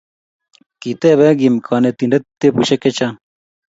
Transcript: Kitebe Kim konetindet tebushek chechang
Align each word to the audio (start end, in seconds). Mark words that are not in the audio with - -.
Kitebe 0.81 1.27
Kim 1.39 1.55
konetindet 1.67 2.23
tebushek 2.39 2.81
chechang 2.85 3.17